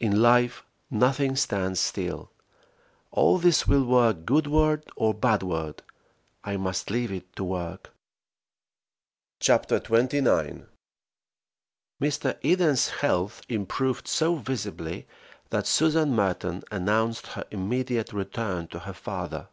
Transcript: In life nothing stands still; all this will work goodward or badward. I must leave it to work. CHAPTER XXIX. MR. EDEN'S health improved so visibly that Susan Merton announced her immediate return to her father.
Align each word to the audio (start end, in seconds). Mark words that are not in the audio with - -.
In 0.00 0.22
life 0.22 0.64
nothing 0.90 1.36
stands 1.36 1.78
still; 1.78 2.30
all 3.10 3.36
this 3.36 3.68
will 3.68 3.84
work 3.84 4.24
goodward 4.24 4.82
or 4.96 5.12
badward. 5.12 5.82
I 6.42 6.56
must 6.56 6.88
leave 6.90 7.12
it 7.12 7.36
to 7.36 7.44
work. 7.44 7.92
CHAPTER 9.40 9.78
XXIX. 9.78 10.66
MR. 12.00 12.38
EDEN'S 12.42 12.88
health 12.88 13.42
improved 13.50 14.08
so 14.08 14.36
visibly 14.36 15.06
that 15.50 15.66
Susan 15.66 16.14
Merton 16.16 16.62
announced 16.70 17.26
her 17.26 17.44
immediate 17.50 18.14
return 18.14 18.68
to 18.68 18.78
her 18.78 18.94
father. 18.94 19.48